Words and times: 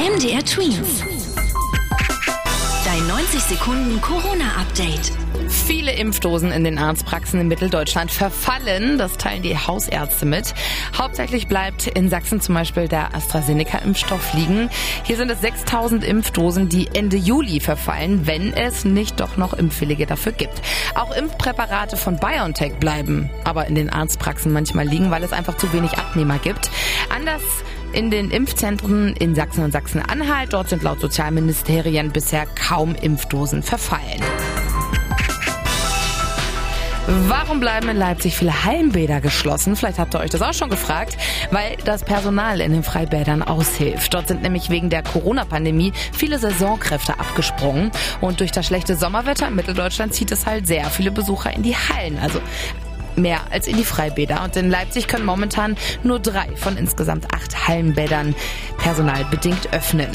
MDR 0.00 0.42
Twins. 0.42 1.04
Dein 2.86 3.06
90 3.06 3.40
Sekunden 3.42 4.00
Corona-Update. 4.00 5.12
Viele 5.50 5.92
Impfdosen 5.92 6.50
in 6.52 6.64
den 6.64 6.78
Arztpraxen 6.78 7.38
in 7.38 7.48
Mitteldeutschland 7.48 8.10
verfallen. 8.10 8.96
Das 8.96 9.18
teilen 9.18 9.42
die 9.42 9.58
Hausärzte 9.58 10.24
mit. 10.24 10.54
Hauptsächlich 10.96 11.48
bleibt 11.48 11.86
in 11.86 12.08
Sachsen 12.08 12.40
zum 12.40 12.54
Beispiel 12.54 12.88
der 12.88 13.14
AstraZeneca-Impfstoff 13.14 14.32
liegen. 14.32 14.70
Hier 15.04 15.18
sind 15.18 15.30
es 15.30 15.42
6000 15.42 16.02
Impfdosen, 16.02 16.70
die 16.70 16.88
Ende 16.94 17.18
Juli 17.18 17.60
verfallen, 17.60 18.26
wenn 18.26 18.54
es 18.54 18.86
nicht 18.86 19.20
doch 19.20 19.36
noch 19.36 19.52
Impfwillige 19.52 20.06
dafür 20.06 20.32
gibt. 20.32 20.62
Auch 20.94 21.14
Impfpräparate 21.14 21.98
von 21.98 22.16
BioNTech 22.16 22.76
bleiben 22.80 23.28
aber 23.44 23.66
in 23.66 23.74
den 23.74 23.90
Arztpraxen 23.90 24.50
manchmal 24.50 24.86
liegen, 24.86 25.10
weil 25.10 25.24
es 25.24 25.34
einfach 25.34 25.58
zu 25.58 25.70
wenig 25.74 25.92
Abnehmer 25.98 26.38
gibt. 26.38 26.70
Anders 27.14 27.42
in 27.92 28.10
den 28.10 28.30
Impfzentren 28.30 29.14
in 29.16 29.34
Sachsen 29.34 29.64
und 29.64 29.72
Sachsen-Anhalt. 29.72 30.52
Dort 30.52 30.68
sind 30.68 30.82
laut 30.82 31.00
Sozialministerien 31.00 32.10
bisher 32.10 32.46
kaum 32.46 32.94
Impfdosen 32.94 33.62
verfallen. 33.62 34.20
Warum 37.26 37.58
bleiben 37.58 37.88
in 37.88 37.96
Leipzig 37.96 38.36
viele 38.36 38.64
Hallenbäder 38.64 39.20
geschlossen? 39.20 39.74
Vielleicht 39.74 39.98
habt 39.98 40.14
ihr 40.14 40.20
euch 40.20 40.30
das 40.30 40.42
auch 40.42 40.54
schon 40.54 40.70
gefragt, 40.70 41.16
weil 41.50 41.76
das 41.84 42.04
Personal 42.04 42.60
in 42.60 42.72
den 42.72 42.84
Freibädern 42.84 43.42
aushilft. 43.42 44.14
Dort 44.14 44.28
sind 44.28 44.42
nämlich 44.42 44.70
wegen 44.70 44.90
der 44.90 45.02
Corona-Pandemie 45.02 45.92
viele 46.12 46.38
Saisonkräfte 46.38 47.18
abgesprungen 47.18 47.90
und 48.20 48.38
durch 48.38 48.52
das 48.52 48.66
schlechte 48.66 48.94
Sommerwetter 48.94 49.48
in 49.48 49.56
Mitteldeutschland 49.56 50.14
zieht 50.14 50.30
es 50.30 50.46
halt 50.46 50.68
sehr 50.68 50.84
viele 50.86 51.10
Besucher 51.10 51.52
in 51.52 51.64
die 51.64 51.74
Hallen. 51.74 52.16
Also 52.22 52.40
mehr 53.20 53.40
als 53.50 53.66
in 53.66 53.76
die 53.76 53.84
Freibäder. 53.84 54.42
Und 54.42 54.56
in 54.56 54.70
Leipzig 54.70 55.08
können 55.08 55.24
momentan 55.24 55.76
nur 56.02 56.18
drei 56.18 56.48
von 56.56 56.76
insgesamt 56.76 57.32
acht 57.34 57.68
Hallenbädern 57.68 58.34
personalbedingt 58.78 59.72
öffnen. 59.72 60.10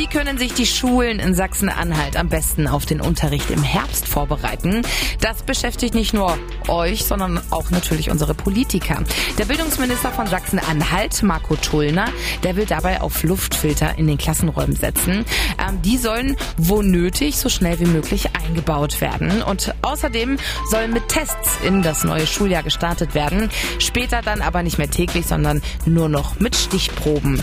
Wie 0.00 0.06
können 0.06 0.38
sich 0.38 0.54
die 0.54 0.64
Schulen 0.64 1.18
in 1.18 1.34
Sachsen-Anhalt 1.34 2.16
am 2.16 2.30
besten 2.30 2.66
auf 2.66 2.86
den 2.86 3.02
Unterricht 3.02 3.50
im 3.50 3.62
Herbst 3.62 4.08
vorbereiten? 4.08 4.80
Das 5.20 5.42
beschäftigt 5.42 5.92
nicht 5.92 6.14
nur 6.14 6.38
euch, 6.68 7.04
sondern 7.04 7.38
auch 7.50 7.68
natürlich 7.68 8.10
unsere 8.10 8.32
Politiker. 8.32 9.04
Der 9.36 9.44
Bildungsminister 9.44 10.10
von 10.10 10.26
Sachsen-Anhalt, 10.26 11.22
Marco 11.22 11.54
Tullner, 11.54 12.06
der 12.42 12.56
will 12.56 12.64
dabei 12.64 13.02
auf 13.02 13.22
Luftfilter 13.24 13.98
in 13.98 14.06
den 14.06 14.16
Klassenräumen 14.16 14.74
setzen. 14.74 15.26
Ähm, 15.58 15.82
die 15.82 15.98
sollen 15.98 16.34
wo 16.56 16.80
nötig 16.80 17.36
so 17.36 17.50
schnell 17.50 17.78
wie 17.78 17.84
möglich 17.84 18.30
eingebaut 18.42 19.02
werden. 19.02 19.42
Und 19.42 19.74
außerdem 19.82 20.38
sollen 20.70 20.94
mit 20.94 21.08
Tests 21.08 21.58
in 21.62 21.82
das 21.82 22.04
neue 22.04 22.26
Schuljahr 22.26 22.62
gestartet 22.62 23.14
werden. 23.14 23.50
Später 23.78 24.22
dann 24.22 24.40
aber 24.40 24.62
nicht 24.62 24.78
mehr 24.78 24.90
täglich, 24.90 25.26
sondern 25.26 25.60
nur 25.84 26.08
noch 26.08 26.40
mit 26.40 26.56
Stichproben. 26.56 27.42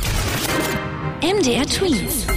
MDR 1.22 1.68
Twins. 1.68 2.37